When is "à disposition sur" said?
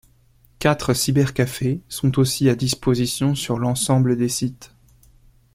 2.49-3.59